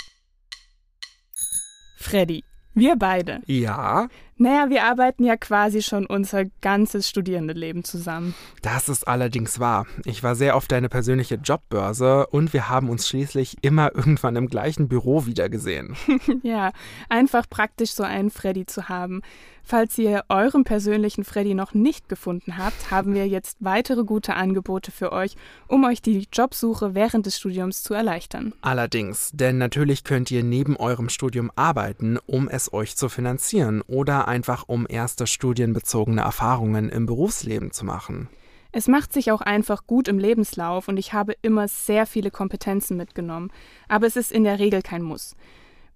Freddy, 1.96 2.44
wir 2.72 2.94
beide. 2.94 3.40
Ja. 3.46 4.08
Naja, 4.42 4.70
wir 4.70 4.84
arbeiten 4.84 5.22
ja 5.22 5.36
quasi 5.36 5.82
schon 5.82 6.06
unser 6.06 6.46
ganzes 6.62 7.06
Studierendenleben 7.06 7.84
zusammen. 7.84 8.34
Das 8.62 8.88
ist 8.88 9.06
allerdings 9.06 9.60
wahr. 9.60 9.86
Ich 10.06 10.22
war 10.22 10.34
sehr 10.34 10.56
oft 10.56 10.72
deine 10.72 10.88
persönliche 10.88 11.34
Jobbörse 11.34 12.26
und 12.28 12.54
wir 12.54 12.70
haben 12.70 12.88
uns 12.88 13.06
schließlich 13.06 13.58
immer 13.60 13.94
irgendwann 13.94 14.36
im 14.36 14.48
gleichen 14.48 14.88
Büro 14.88 15.26
wiedergesehen. 15.26 15.94
ja, 16.42 16.72
einfach 17.10 17.50
praktisch 17.50 17.90
so 17.90 18.02
einen 18.02 18.30
Freddy 18.30 18.64
zu 18.64 18.88
haben. 18.88 19.20
Falls 19.62 19.96
ihr 19.98 20.24
euren 20.28 20.64
persönlichen 20.64 21.22
Freddy 21.22 21.54
noch 21.54 21.74
nicht 21.74 22.08
gefunden 22.08 22.58
habt, 22.58 22.90
haben 22.90 23.14
wir 23.14 23.28
jetzt 23.28 23.58
weitere 23.60 24.04
gute 24.04 24.34
Angebote 24.34 24.90
für 24.90 25.12
euch, 25.12 25.36
um 25.68 25.84
euch 25.84 26.02
die 26.02 26.26
Jobsuche 26.32 26.94
während 26.94 27.26
des 27.26 27.38
Studiums 27.38 27.82
zu 27.82 27.94
erleichtern. 27.94 28.52
Allerdings, 28.62 29.30
denn 29.32 29.58
natürlich 29.58 30.02
könnt 30.02 30.30
ihr 30.30 30.42
neben 30.42 30.76
eurem 30.76 31.08
Studium 31.08 31.52
arbeiten, 31.54 32.18
um 32.26 32.48
es 32.48 32.72
euch 32.72 32.96
zu 32.96 33.08
finanzieren 33.08 33.82
oder 33.82 34.26
einfach 34.30 34.64
um 34.66 34.86
erste 34.88 35.26
studienbezogene 35.26 36.22
Erfahrungen 36.22 36.88
im 36.88 37.04
Berufsleben 37.04 37.72
zu 37.72 37.84
machen. 37.84 38.28
Es 38.72 38.86
macht 38.86 39.12
sich 39.12 39.32
auch 39.32 39.40
einfach 39.40 39.86
gut 39.88 40.06
im 40.06 40.18
Lebenslauf 40.18 40.86
und 40.86 40.96
ich 40.96 41.12
habe 41.12 41.34
immer 41.42 41.66
sehr 41.66 42.06
viele 42.06 42.30
Kompetenzen 42.30 42.96
mitgenommen, 42.96 43.50
aber 43.88 44.06
es 44.06 44.14
ist 44.14 44.30
in 44.30 44.44
der 44.44 44.60
Regel 44.60 44.80
kein 44.82 45.02
Muss. 45.02 45.34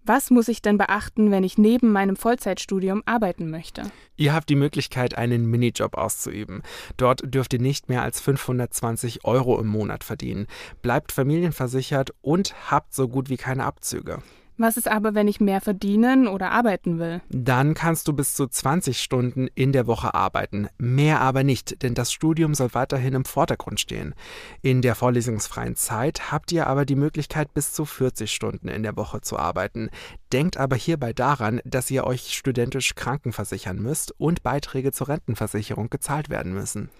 Was 0.07 0.31
muss 0.31 0.49
ich 0.49 0.61
denn 0.61 0.76
beachten, 0.76 1.31
wenn 1.31 1.45
ich 1.45 1.57
neben 1.57 1.91
meinem 1.91 2.17
Vollzeitstudium 2.17 3.03
arbeiten 3.07 3.49
möchte? 3.49 3.85
Ihr 4.17 4.35
habt 4.35 4.50
die 4.50 4.57
Möglichkeit, 4.57 5.17
einen 5.17 5.47
Minijob 5.47 5.97
auszuüben. 5.97 6.62
Dort 6.99 7.23
dürft 7.33 7.55
ihr 7.55 7.61
nicht 7.61 7.88
mehr 7.88 8.03
als 8.03 8.21
520 8.21 9.25
Euro 9.25 9.59
im 9.59 9.69
Monat 9.69 10.05
verdienen, 10.05 10.47
bleibt 10.83 11.11
familienversichert 11.11 12.11
und 12.21 12.55
habt 12.71 12.93
so 12.93 13.09
gut 13.09 13.31
wie 13.31 13.38
keine 13.38 13.64
Abzüge. 13.64 14.19
Was 14.56 14.76
ist 14.76 14.88
aber, 14.88 15.16
wenn 15.16 15.26
ich 15.26 15.40
mehr 15.40 15.61
verdienen 15.61 16.28
oder 16.28 16.52
arbeiten 16.52 17.00
will? 17.00 17.20
Dann 17.28 17.75
kannst 17.75 18.06
du 18.06 18.12
bis 18.12 18.34
zu 18.34 18.46
20 18.46 19.00
Stunden 19.00 19.49
in 19.56 19.73
der 19.73 19.88
Woche 19.88 20.14
arbeiten. 20.14 20.68
Mehr 20.78 21.20
aber 21.20 21.42
nicht, 21.42 21.82
denn 21.82 21.94
das 21.94 22.12
Studium 22.12 22.54
soll 22.54 22.73
weiterhin 22.73 23.14
im 23.14 23.25
Vordergrund 23.25 23.80
stehen. 23.80 24.14
In 24.62 24.80
der 24.80 24.94
vorlesungsfreien 24.94 25.75
Zeit 25.75 26.30
habt 26.30 26.52
ihr 26.52 26.68
aber 26.68 26.84
die 26.84 26.94
Möglichkeit, 26.94 27.52
bis 27.52 27.73
zu 27.73 27.84
40 27.84 28.32
Stunden 28.32 28.68
in 28.68 28.84
der 28.84 28.96
Woche 28.96 29.20
zu 29.23 29.37
arbeiten. 29.38 29.90
Denkt 30.32 30.56
aber 30.56 30.76
hierbei 30.76 31.12
daran, 31.12 31.61
dass 31.64 31.90
ihr 31.90 32.04
euch 32.04 32.32
studentisch 32.32 32.94
krankenversichern 32.94 33.82
müsst 33.82 34.14
und 34.18 34.44
Beiträge 34.44 34.92
zur 34.92 35.08
Rentenversicherung 35.08 35.90
gezahlt 35.90 36.30
werden 36.30 36.54
müssen. 36.54 36.90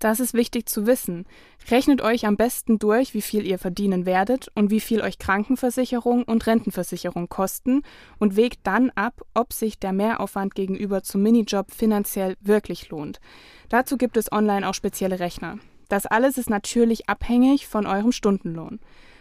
Das 0.00 0.18
ist 0.18 0.32
wichtig 0.32 0.66
zu 0.66 0.86
wissen. 0.86 1.26
Rechnet 1.70 2.00
euch 2.00 2.26
am 2.26 2.38
besten 2.38 2.78
durch, 2.78 3.12
wie 3.12 3.20
viel 3.20 3.46
ihr 3.46 3.58
verdienen 3.58 4.06
werdet 4.06 4.50
und 4.54 4.70
wie 4.70 4.80
viel 4.80 5.02
euch 5.02 5.18
Krankenversicherung 5.18 6.24
und 6.24 6.46
Rentenversicherung 6.46 7.28
kosten 7.28 7.82
und 8.18 8.34
wägt 8.34 8.60
dann 8.66 8.88
ab, 8.94 9.20
ob 9.34 9.52
sich 9.52 9.78
der 9.78 9.92
Mehraufwand 9.92 10.54
gegenüber 10.54 11.02
zum 11.02 11.22
Minijob 11.22 11.70
finanziell 11.70 12.36
wirklich 12.40 12.88
lohnt. 12.88 13.20
Dazu 13.68 13.98
gibt 13.98 14.16
es 14.16 14.32
online 14.32 14.66
auch 14.66 14.74
spezielle 14.74 15.20
Rechner. 15.20 15.58
Das 15.90 16.06
alles 16.06 16.38
ist 16.38 16.48
natürlich 16.48 17.10
abhängig 17.10 17.66
von 17.66 17.84
eurem 17.84 18.12
Stundenlohn. 18.12 18.80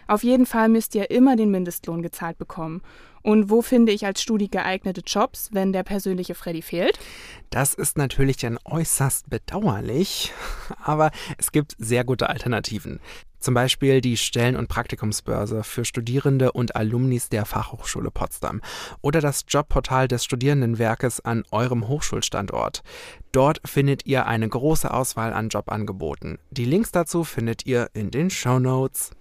Auf 0.10 0.24
jeden 0.24 0.48
Fall 0.48 0.70
müsst 0.70 0.96
ihr 0.96 1.12
immer 1.12 1.36
den 1.36 1.52
Mindestlohn 1.52 2.02
gezahlt 2.02 2.40
bekommen. 2.40 2.82
Und 3.22 3.52
wo 3.52 3.62
finde 3.62 3.92
ich 3.92 4.08
als 4.08 4.24
Studi 4.24 4.48
geeignete 4.48 5.02
Jobs, 5.06 5.50
wenn 5.52 5.72
der 5.72 5.84
persönliche 5.84 6.34
Freddy 6.34 6.64
fehlt? 6.64 6.98
Das 7.52 7.76
ist 7.76 7.96
natürlich 7.96 8.38
dann 8.38 8.58
äußerst 8.66 9.30
bedauerlich, 9.30 10.34
aber 10.82 11.12
es 11.38 11.52
gibt 11.52 11.76
sehr 11.78 12.06
gute 12.06 12.28
Alternativen. 12.28 13.00
Zum 13.40 13.54
Beispiel 13.54 14.02
die 14.02 14.18
Stellen- 14.18 14.56
und 14.56 14.68
Praktikumsbörse 14.68 15.64
für 15.64 15.86
Studierende 15.86 16.54
und 16.54 16.76
Alumnis 16.76 17.30
der 17.30 17.46
Fachhochschule 17.46 18.10
Potsdam 18.10 18.62
oder 19.02 19.22
das 19.22 19.46
Jobportal 19.48 20.08
des 20.08 20.26
Studierendenwerkes 20.26 21.24
an 21.24 21.44
eurem 21.52 21.88
Hochschulstandort. 21.88 22.82
Dort 23.32 23.62
findet 23.64 24.08
ihr 24.08 24.26
eine 24.26 24.50
große 24.50 24.92
Auswahl 24.92 25.34
an 25.34 25.50
Jobangeboten. 25.50 26.40
Die 26.50 26.66
Links 26.66 26.92
dazu 26.92 27.24
findet 27.24 27.68
ihr 27.68 27.92
in 27.94 28.10
den 28.10 28.32
Show 28.32 28.58
Notes. 28.58 29.12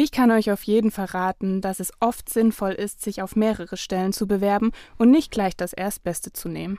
Ich 0.00 0.12
kann 0.12 0.30
euch 0.30 0.52
auf 0.52 0.62
jeden 0.62 0.92
Fall 0.92 1.06
raten, 1.06 1.60
dass 1.60 1.80
es 1.80 1.90
oft 1.98 2.28
sinnvoll 2.28 2.70
ist, 2.70 3.02
sich 3.02 3.20
auf 3.20 3.34
mehrere 3.34 3.76
Stellen 3.76 4.12
zu 4.12 4.28
bewerben 4.28 4.70
und 4.96 5.10
nicht 5.10 5.32
gleich 5.32 5.56
das 5.56 5.72
Erstbeste 5.72 6.32
zu 6.32 6.48
nehmen. 6.48 6.78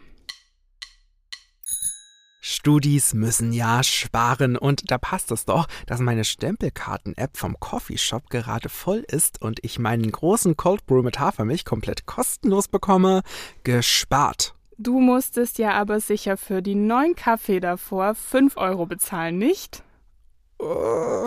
Studis 2.40 3.14
müssen 3.14 3.52
ja 3.52 3.84
sparen 3.84 4.56
und 4.56 4.90
da 4.90 4.98
passt 4.98 5.34
es 5.34 5.44
doch, 5.44 5.68
dass 5.86 6.00
meine 6.00 6.24
Stempelkarten-App 6.24 7.36
vom 7.36 7.60
Coffeeshop 7.60 8.30
gerade 8.30 8.70
voll 8.70 9.04
ist 9.06 9.42
und 9.42 9.60
ich 9.64 9.80
meinen 9.80 10.10
großen 10.10 10.56
Cold 10.56 10.86
Brew 10.86 11.04
mit 11.04 11.20
Hafermilch 11.20 11.66
komplett 11.66 12.06
kostenlos 12.06 12.70
bekomme. 12.70 13.24
Gespart. 13.66 14.56
Du 14.78 15.02
musstest 15.02 15.58
ja 15.58 15.74
aber 15.74 16.00
sicher 16.00 16.38
für 16.38 16.62
die 16.62 16.76
neuen 16.76 17.16
Kaffee 17.16 17.60
davor 17.60 18.16
5 18.16 18.56
Euro 18.56 18.86
bezahlen, 18.86 19.38
nicht? 19.38 19.84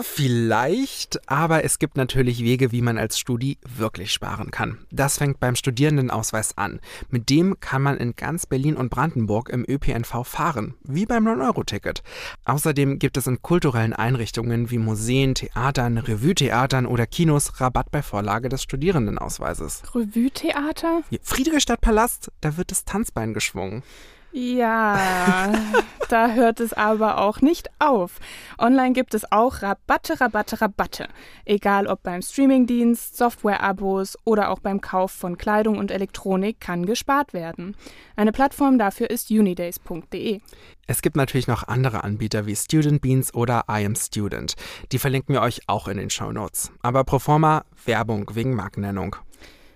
Vielleicht, 0.03 1.27
aber 1.27 1.63
es 1.63 1.79
gibt 1.79 1.97
natürlich 1.97 2.43
Wege, 2.43 2.71
wie 2.71 2.83
man 2.83 2.99
als 2.99 3.17
Studi 3.17 3.57
wirklich 3.65 4.11
sparen 4.13 4.51
kann. 4.51 4.77
Das 4.91 5.17
fängt 5.17 5.39
beim 5.39 5.55
Studierendenausweis 5.55 6.55
an. 6.55 6.79
Mit 7.09 7.31
dem 7.31 7.59
kann 7.59 7.81
man 7.81 7.97
in 7.97 8.15
ganz 8.15 8.45
Berlin 8.45 8.75
und 8.75 8.89
Brandenburg 8.89 9.49
im 9.49 9.65
ÖPNV 9.67 10.23
fahren, 10.23 10.75
wie 10.83 11.07
beim 11.07 11.27
9-Euro-Ticket. 11.27 12.03
Außerdem 12.45 12.99
gibt 12.99 13.17
es 13.17 13.25
in 13.25 13.41
kulturellen 13.41 13.93
Einrichtungen 13.93 14.69
wie 14.69 14.77
Museen, 14.77 15.33
Theatern, 15.33 15.97
Revue-Theatern 15.97 16.85
oder 16.85 17.07
Kinos 17.07 17.59
Rabatt 17.59 17.89
bei 17.89 18.03
Vorlage 18.03 18.49
des 18.49 18.61
Studierendenausweises. 18.61 19.81
Revue-Theater? 19.95 21.01
Friedrichstadtpalast, 21.23 22.31
da 22.41 22.55
wird 22.57 22.69
das 22.69 22.85
Tanzbein 22.85 23.33
geschwungen. 23.33 23.81
Ja, 24.35 25.53
da 26.09 26.31
hört 26.31 26.59
es 26.59 26.73
aber 26.73 27.19
auch 27.19 27.41
nicht 27.41 27.69
auf. 27.77 28.19
Online 28.57 28.93
gibt 28.93 29.13
es 29.13 29.31
auch 29.31 29.61
Rabatte, 29.61 30.19
Rabatte, 30.19 30.59
Rabatte. 30.59 31.07
Egal 31.45 31.85
ob 31.85 32.01
beim 32.01 32.23
Streamingdienst, 32.23 33.15
Software-Abos 33.15 34.17
oder 34.25 34.49
auch 34.49 34.57
beim 34.57 34.81
Kauf 34.81 35.11
von 35.11 35.37
Kleidung 35.37 35.77
und 35.77 35.91
Elektronik 35.91 36.59
kann 36.59 36.87
gespart 36.87 37.33
werden. 37.33 37.75
Eine 38.15 38.31
Plattform 38.31 38.79
dafür 38.79 39.11
ist 39.11 39.29
unidays.de. 39.29 40.41
Es 40.87 41.03
gibt 41.03 41.15
natürlich 41.15 41.47
noch 41.47 41.67
andere 41.67 42.03
Anbieter 42.03 42.47
wie 42.47 42.55
Student 42.55 43.03
Beans 43.03 43.35
oder 43.35 43.65
I 43.69 43.85
Am 43.85 43.95
Student. 43.95 44.55
Die 44.91 44.97
verlinken 44.97 45.35
wir 45.35 45.43
euch 45.43 45.61
auch 45.67 45.87
in 45.87 45.97
den 45.97 46.09
Show 46.09 46.31
Notes. 46.31 46.71
Aber 46.81 47.03
pro 47.03 47.19
forma 47.19 47.65
Werbung 47.85 48.31
wegen 48.33 48.55
Markennennung. 48.55 49.15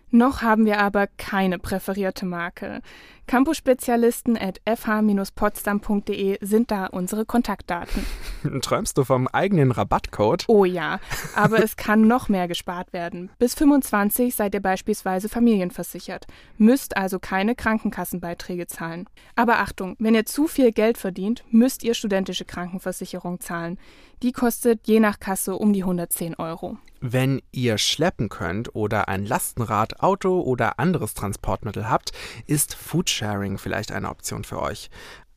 Noch 0.09 0.41
haben 0.41 0.65
wir 0.65 0.79
aber 0.79 1.07
keine 1.17 1.59
präferierte 1.59 2.25
Marke. 2.25 2.81
Campus-Spezialisten 3.27 4.37
at 4.37 4.61
fh-potsdam.de 4.65 6.37
sind 6.41 6.71
da 6.71 6.87
unsere 6.87 7.25
Kontaktdaten. 7.25 8.05
Träumst 8.61 8.97
du 8.97 9.03
vom 9.03 9.27
eigenen 9.27 9.71
Rabattcode? 9.71 10.45
Oh 10.47 10.63
ja, 10.65 10.99
aber 11.35 11.61
es 11.61 11.75
kann 11.75 12.07
noch 12.07 12.29
mehr 12.29 12.47
gespart 12.47 12.93
werden. 12.93 13.29
Bis 13.37 13.53
25 13.53 14.33
seid 14.33 14.53
ihr 14.53 14.61
beispielsweise 14.61 15.27
familienversichert, 15.27 16.25
müsst 16.57 16.95
also 16.95 17.19
keine 17.19 17.53
Krankenkassenbeiträge 17.55 18.67
zahlen. 18.67 19.07
Aber 19.35 19.59
Achtung, 19.59 19.95
wenn 19.99 20.15
ihr 20.15 20.25
zu 20.25 20.47
viel 20.47 20.71
Geld 20.71 20.97
verdient, 20.97 21.43
müsst 21.51 21.83
ihr 21.83 21.93
studentische 21.93 22.45
Krankenversicherung 22.45 23.41
zahlen. 23.41 23.77
Die 24.23 24.31
kostet 24.31 24.87
je 24.87 24.99
nach 24.99 25.19
Kasse 25.19 25.55
um 25.55 25.73
die 25.73 25.83
110 25.83 26.35
Euro. 26.35 26.77
Wenn 26.99 27.43
ihr 27.51 27.77
schleppen 27.77 28.29
könnt 28.29 28.73
oder 28.73 29.07
ein 29.07 29.23
Lastenrad, 29.23 29.99
Auto 29.99 30.41
oder 30.41 30.79
anderes 30.79 31.13
Transportmittel 31.13 31.87
habt, 31.87 32.11
ist 32.47 32.73
Foodsharing 33.17 33.57
vielleicht 33.57 33.91
eine 33.91 34.09
Option 34.09 34.43
für 34.43 34.61
euch. 34.61 34.89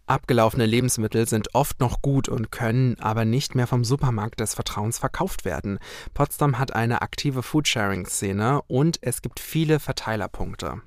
Abgelaufene 0.07 0.67
Lebensmittel 0.67 1.27
sind 1.27 1.55
oft 1.55 1.81
noch 1.81 2.03
gut 2.03 2.29
und 2.29 2.51
können 2.51 2.99
aber 2.99 3.25
nicht 3.25 3.55
mehr 3.55 3.67
vom 3.67 3.85
Supermarkt 3.85 4.41
des 4.41 4.55
Vertrauens 4.55 4.99
verkauft 4.99 5.45
werden. 5.45 5.79
Potsdam 6.13 6.59
hat 6.59 6.75
eine 6.75 7.01
aktive 7.01 7.43
Foodsharing-Szene 7.43 8.61
und 8.67 8.99
es 9.03 9.23
gibt 9.23 9.41
viele 9.41 9.79
Verteilerpunkte. 9.79 10.83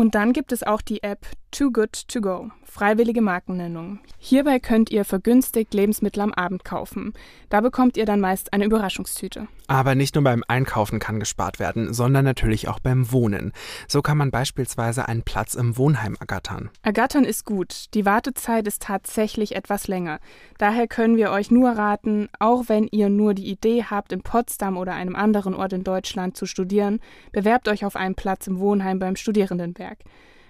Und 0.00 0.14
dann 0.14 0.32
gibt 0.32 0.50
es 0.52 0.62
auch 0.62 0.80
die 0.80 1.02
App 1.02 1.26
Too 1.50 1.72
Good 1.72 2.08
To 2.08 2.22
Go, 2.22 2.50
freiwillige 2.64 3.20
Markennennung. 3.20 3.98
Hierbei 4.18 4.60
könnt 4.60 4.90
ihr 4.90 5.04
vergünstigt 5.04 5.74
Lebensmittel 5.74 6.22
am 6.22 6.32
Abend 6.32 6.64
kaufen. 6.64 7.12
Da 7.50 7.60
bekommt 7.60 7.98
ihr 7.98 8.06
dann 8.06 8.20
meist 8.20 8.54
eine 8.54 8.64
Überraschungstüte. 8.64 9.48
Aber 9.66 9.94
nicht 9.94 10.14
nur 10.14 10.24
beim 10.24 10.42
Einkaufen 10.48 11.00
kann 11.00 11.20
gespart 11.20 11.58
werden, 11.58 11.92
sondern 11.92 12.24
natürlich 12.24 12.68
auch 12.68 12.78
beim 12.78 13.12
Wohnen. 13.12 13.52
So 13.88 14.00
kann 14.00 14.16
man 14.16 14.30
beispielsweise 14.30 15.06
einen 15.06 15.22
Platz 15.22 15.54
im 15.54 15.76
Wohnheim 15.76 16.16
ergattern. 16.18 16.70
Ergattern 16.82 17.24
ist 17.24 17.44
gut. 17.44 17.92
Die 17.94 18.06
Wartezeit 18.06 18.66
ist 18.66 18.82
tatsächlich 18.82 19.54
etwas 19.54 19.86
länger. 19.86 20.18
Daher 20.58 20.86
können 20.88 21.16
wir 21.16 21.30
euch 21.30 21.50
nur 21.50 21.70
raten, 21.70 22.28
auch 22.38 22.64
wenn 22.68 22.88
ihr 22.90 23.10
nur 23.10 23.34
die 23.34 23.50
Idee 23.50 23.84
habt, 23.84 24.12
in 24.12 24.22
Potsdam 24.22 24.76
oder 24.76 24.94
einem 24.94 25.14
anderen 25.14 25.54
Ort 25.54 25.72
in 25.72 25.84
Deutschland 25.84 26.36
zu 26.36 26.46
studieren, 26.46 27.00
bewerbt 27.32 27.68
euch 27.68 27.84
auf 27.84 27.96
einen 27.96 28.14
Platz 28.14 28.46
im 28.46 28.60
Wohnheim 28.60 28.98
beim 28.98 29.16
Studierendenwerk. 29.16 29.89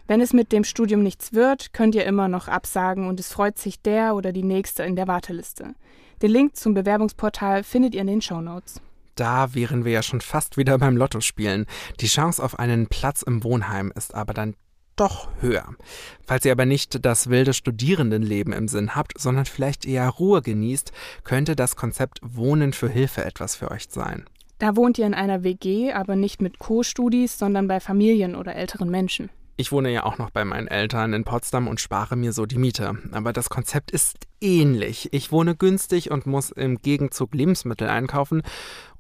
Wenn 0.07 0.21
es 0.21 0.33
mit 0.33 0.51
dem 0.51 0.65
Studium 0.65 1.03
nichts 1.03 1.33
wird, 1.33 1.73
könnt 1.73 1.95
ihr 1.95 2.05
immer 2.05 2.29
noch 2.29 2.49
absagen 2.49 3.07
und 3.07 3.21
es 3.21 3.33
freut 3.33 3.59
sich 3.59 3.81
der 3.81 4.15
oder 4.15 4.33
die 4.33 4.43
Nächste 4.43 4.83
in 4.83 4.97
der 4.97 5.07
Warteliste. 5.07 5.75
Den 6.23 6.31
Link 6.33 6.57
zum 6.57 6.75
Bewerbungsportal 6.75 7.63
findet 7.63 7.95
ihr 7.95 8.01
in 8.01 8.09
den 8.09 8.21
Show 8.21 8.41
Notes. 8.41 8.81
Da 9.15 9.55
wären 9.55 9.85
wir 9.85 9.93
ja 9.93 10.03
schon 10.03 10.21
fast 10.21 10.57
wieder 10.57 10.79
beim 10.79 10.97
Lottospielen. 10.97 11.67
Die 12.01 12.07
Chance 12.07 12.43
auf 12.43 12.59
einen 12.59 12.89
Platz 12.89 13.23
im 13.23 13.45
Wohnheim 13.45 13.93
ist 13.95 14.15
aber 14.15 14.35
dann 14.35 14.55
doch 14.97 15.29
höher. 15.41 15.67
Falls 16.27 16.45
ihr 16.45 16.53
aber 16.53 16.67
nicht 16.67 17.05
das 17.05 17.31
wilde 17.31 17.55
Studierendenleben 17.55 18.53
im 18.53 18.69
Sinn 18.69 18.95
habt, 18.95 19.19
sondern 19.19 19.47
vielleicht 19.47 19.87
eher 19.87 20.09
Ruhe 20.09 20.43
genießt, 20.43 20.93
könnte 21.25 21.57
das 21.57 21.77
Konzept 21.77 22.19
Wohnen 22.23 22.73
für 22.73 22.89
Hilfe 22.89 23.25
etwas 23.25 23.57
für 23.57 23.71
euch 23.71 23.87
sein. 23.89 24.25
Da 24.61 24.77
wohnt 24.77 24.99
ihr 24.99 25.07
in 25.07 25.15
einer 25.15 25.43
WG, 25.43 25.93
aber 25.93 26.17
nicht 26.17 26.43
mit 26.43 26.59
Co-Studis, 26.59 27.39
sondern 27.39 27.67
bei 27.67 27.81
Familien 27.81 28.37
oder 28.37 28.55
älteren 28.55 28.91
Menschen. 28.91 29.31
Ich 29.57 29.73
wohne 29.73 29.91
ja 29.91 30.05
auch 30.05 30.19
noch 30.19 30.29
bei 30.29 30.45
meinen 30.45 30.69
Eltern 30.69 31.15
in 31.15 31.25
Potsdam 31.25 31.67
und 31.67 31.81
spare 31.81 32.15
mir 32.15 32.35
so 32.35 32.45
die 32.45 32.59
Miete. 32.59 32.99
Aber 33.13 33.33
das 33.33 33.49
Konzept 33.49 33.91
ist 33.91 34.19
ähnlich. 34.41 35.09
Ich 35.13 35.33
wohne 35.33 35.55
günstig 35.55 36.11
und 36.11 36.27
muss 36.27 36.51
im 36.51 36.79
Gegenzug 36.79 37.35
Lebensmittel 37.35 37.89
einkaufen 37.89 38.43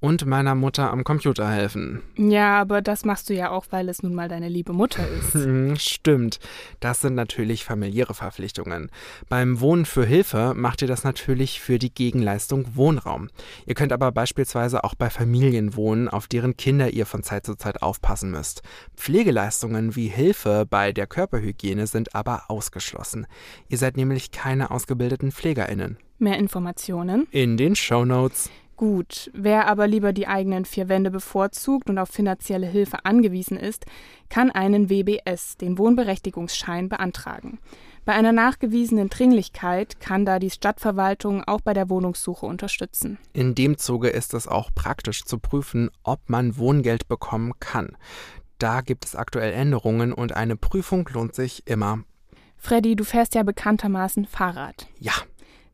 und 0.00 0.24
meiner 0.24 0.54
Mutter 0.54 0.90
am 0.90 1.04
Computer 1.04 1.48
helfen. 1.48 2.00
Ja, 2.16 2.58
aber 2.58 2.80
das 2.80 3.04
machst 3.04 3.28
du 3.28 3.34
ja 3.34 3.50
auch, 3.50 3.66
weil 3.70 3.88
es 3.88 4.02
nun 4.02 4.14
mal 4.14 4.28
deine 4.28 4.48
liebe 4.48 4.72
Mutter 4.72 5.06
ist. 5.08 5.34
Hm, 5.50 5.76
stimmt. 5.76 6.38
Das 6.80 7.00
sind 7.00 7.14
natürlich 7.14 7.64
familiäre 7.64 8.14
Verpflichtungen. 8.14 8.90
Beim 9.28 9.60
Wohnen 9.60 9.84
für 9.84 10.04
Hilfe 10.04 10.54
macht 10.54 10.82
ihr 10.82 10.88
das 10.88 11.02
natürlich 11.02 11.60
für 11.60 11.78
die 11.78 11.92
Gegenleistung 11.92 12.76
Wohnraum. 12.76 13.30
Ihr 13.66 13.74
könnt 13.74 13.92
aber 13.92 14.12
beispielsweise 14.12 14.84
auch 14.84 14.94
bei 14.94 15.10
Familien 15.10 15.76
wohnen, 15.76 16.08
auf 16.08 16.28
deren 16.28 16.56
Kinder 16.56 16.90
ihr 16.90 17.06
von 17.06 17.22
Zeit 17.22 17.46
zu 17.46 17.54
Zeit 17.56 17.82
aufpassen 17.82 18.30
müsst. 18.30 18.62
Pflegeleistungen 18.96 19.96
wie 19.96 20.08
Hilfe 20.08 20.66
bei 20.68 20.92
der 20.92 21.06
Körperhygiene 21.06 21.86
sind 21.86 22.14
aber 22.14 22.44
ausgeschlossen. 22.48 23.26
Ihr 23.68 23.78
seid 23.78 23.96
nämlich 23.96 24.30
keine 24.30 24.70
ausgebildeten 24.70 25.29
PflegerInnen. 25.32 25.96
Mehr 26.18 26.38
Informationen 26.38 27.26
in 27.30 27.56
den 27.56 27.74
Show 27.76 28.04
Notes. 28.04 28.50
gut. 28.76 29.30
Wer 29.34 29.68
aber 29.68 29.86
lieber 29.86 30.12
die 30.14 30.26
eigenen 30.26 30.64
vier 30.64 30.88
Wände 30.88 31.10
bevorzugt 31.10 31.90
und 31.90 31.98
auf 31.98 32.08
finanzielle 32.08 32.66
Hilfe 32.66 33.04
angewiesen 33.04 33.58
ist, 33.58 33.84
kann 34.30 34.50
einen 34.50 34.88
WBS, 34.88 35.58
den 35.58 35.76
Wohnberechtigungsschein, 35.76 36.88
beantragen. 36.88 37.58
Bei 38.06 38.14
einer 38.14 38.32
nachgewiesenen 38.32 39.10
Dringlichkeit 39.10 40.00
kann 40.00 40.24
da 40.24 40.38
die 40.38 40.50
Stadtverwaltung 40.50 41.44
auch 41.44 41.60
bei 41.60 41.74
der 41.74 41.90
Wohnungssuche 41.90 42.46
unterstützen. 42.46 43.18
In 43.34 43.54
dem 43.54 43.76
Zuge 43.76 44.08
ist 44.08 44.32
es 44.32 44.48
auch 44.48 44.70
praktisch 44.74 45.24
zu 45.24 45.38
prüfen, 45.38 45.90
ob 46.02 46.30
man 46.30 46.56
Wohngeld 46.56 47.06
bekommen 47.06 47.52
kann. 47.60 47.96
Da 48.58 48.80
gibt 48.80 49.04
es 49.04 49.14
aktuell 49.14 49.52
Änderungen 49.52 50.12
und 50.12 50.34
eine 50.34 50.56
Prüfung 50.56 51.08
lohnt 51.12 51.34
sich 51.34 51.66
immer. 51.66 52.00
Freddy, 52.60 52.94
du 52.94 53.04
fährst 53.04 53.34
ja 53.34 53.42
bekanntermaßen 53.42 54.26
Fahrrad. 54.26 54.86
Ja. 54.98 55.14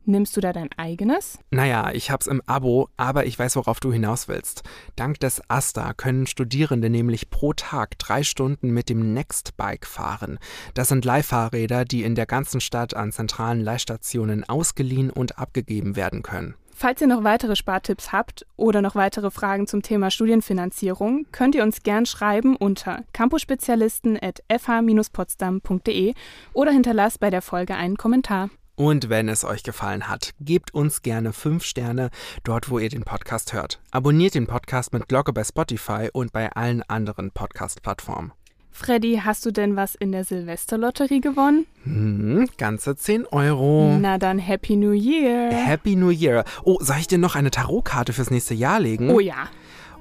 Nimmst 0.05 0.37
du 0.37 0.41
da 0.41 0.53
dein 0.53 0.69
eigenes? 0.77 1.37
Naja, 1.51 1.91
ich 1.91 2.11
hab's 2.11 2.27
im 2.27 2.41
Abo, 2.45 2.87
aber 2.95 3.25
ich 3.25 3.37
weiß, 3.37 3.57
worauf 3.57 3.81
du 3.81 3.91
hinaus 3.91 4.29
willst. 4.29 4.63
Dank 4.95 5.19
des 5.19 5.41
Asta 5.49 5.93
können 5.93 6.27
Studierende 6.27 6.89
nämlich 6.89 7.29
pro 7.29 7.51
Tag 7.51 7.99
drei 7.99 8.23
Stunden 8.23 8.69
mit 8.69 8.87
dem 8.87 9.13
Nextbike 9.13 9.85
fahren. 9.85 10.39
Das 10.75 10.87
sind 10.87 11.03
Leihfahrräder, 11.03 11.83
die 11.83 12.03
in 12.03 12.15
der 12.15 12.25
ganzen 12.25 12.61
Stadt 12.61 12.93
an 12.93 13.11
zentralen 13.11 13.59
Leihstationen 13.59 14.47
ausgeliehen 14.47 15.09
und 15.09 15.37
abgegeben 15.37 15.97
werden 15.97 16.23
können. 16.23 16.55
Falls 16.79 17.01
ihr 17.01 17.07
noch 17.07 17.23
weitere 17.23 17.55
Spartipps 17.55 18.11
habt 18.11 18.45
oder 18.55 18.83
noch 18.83 18.93
weitere 18.93 19.31
Fragen 19.31 19.65
zum 19.65 19.81
Thema 19.81 20.11
Studienfinanzierung, 20.11 21.25
könnt 21.31 21.55
ihr 21.55 21.63
uns 21.63 21.81
gern 21.81 22.05
schreiben 22.05 22.55
unter 22.55 23.03
campusspezialisten.fh-potsdam.de 23.13 26.13
oder 26.53 26.71
hinterlasst 26.71 27.19
bei 27.19 27.31
der 27.31 27.41
Folge 27.41 27.73
einen 27.73 27.97
Kommentar. 27.97 28.51
Und 28.75 29.09
wenn 29.09 29.27
es 29.27 29.43
euch 29.43 29.63
gefallen 29.63 30.07
hat, 30.07 30.35
gebt 30.39 30.71
uns 30.71 31.01
gerne 31.01 31.33
5 31.33 31.63
Sterne 31.63 32.11
dort, 32.43 32.69
wo 32.69 32.77
ihr 32.77 32.89
den 32.89 33.05
Podcast 33.05 33.53
hört. 33.53 33.81
Abonniert 33.89 34.35
den 34.35 34.45
Podcast 34.45 34.93
mit 34.93 35.09
Glocke 35.09 35.33
bei 35.33 35.43
Spotify 35.43 36.09
und 36.13 36.31
bei 36.31 36.51
allen 36.51 36.83
anderen 36.83 37.31
Podcast-Plattformen. 37.31 38.33
Freddy, 38.77 39.21
hast 39.25 39.43
du 39.43 39.49
denn 39.49 39.75
was 39.75 39.95
in 39.95 40.11
der 40.11 40.23
Silvesterlotterie 40.23 41.19
gewonnen? 41.19 41.65
Hm, 41.83 42.47
ganze 42.59 42.95
10 42.95 43.25
Euro. 43.25 43.97
Na 43.99 44.19
dann 44.19 44.37
Happy 44.37 44.75
New 44.75 44.91
Year. 44.91 45.49
Happy 45.51 45.95
New 45.95 46.11
Year. 46.11 46.45
Oh, 46.63 46.77
soll 46.79 46.97
ich 46.99 47.07
dir 47.07 47.17
noch 47.17 47.35
eine 47.35 47.49
Tarotkarte 47.49 48.13
fürs 48.13 48.29
nächste 48.29 48.53
Jahr 48.53 48.79
legen? 48.79 49.09
Oh 49.09 49.19
ja. 49.19 49.49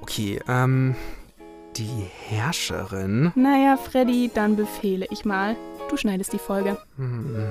Okay, 0.03 0.41
ähm, 0.47 0.95
die 1.77 2.07
Herrscherin. 2.29 3.33
Naja, 3.35 3.79
Freddy, 3.79 4.31
dann 4.33 4.57
befehle 4.57 5.07
ich 5.11 5.25
mal. 5.25 5.57
Du 5.89 5.97
schneidest 5.97 6.35
die 6.35 6.39
Folge. 6.39 6.77
Hm. 6.99 7.47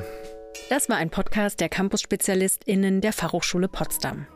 Das 0.69 0.89
war 0.89 0.97
ein 0.97 1.09
Podcast 1.09 1.59
der 1.59 1.69
Campus-SpezialistInnen 1.69 3.01
der 3.01 3.13
Fachhochschule 3.13 3.67
Potsdam. 3.67 4.27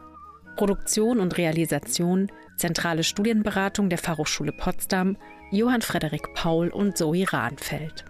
Produktion 0.60 1.22
und 1.22 1.38
Realisation, 1.38 2.30
zentrale 2.58 3.06
Studienberatung 3.06 3.88
der 3.88 3.98
Fachhochschule 3.98 4.51
Potsdam, 4.51 5.16
Johann 5.51 5.82
Frederik 5.82 6.34
Paul 6.34 6.68
und 6.68 6.98
Zoe 6.98 7.24
Rahnfeld. 7.32 8.04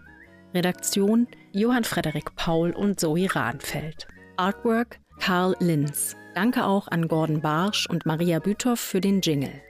Redaktion 0.56 1.28
Johann 1.52 1.84
Frederik 1.84 2.36
Paul 2.36 2.72
und 2.72 3.00
Zoe 3.00 3.28
Rahnfeld. 3.36 4.08
Artwork 4.38 4.98
Karl 5.20 5.56
Linz. 5.60 6.16
Danke 6.34 6.66
auch 6.66 6.88
an 6.88 7.08
Gordon 7.08 7.42
Barsch 7.42 7.86
und 7.88 8.08
Maria 8.08 8.40
Büthoff 8.40 8.80
für 8.80 9.00
den 9.00 9.22
Jingle. 9.22 9.62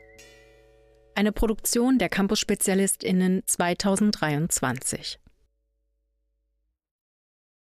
Eine 1.15 1.33
Produktion 1.33 1.97
der 1.97 2.07
Campus-SpezialistInnen 2.07 3.41
2023. 3.45 5.19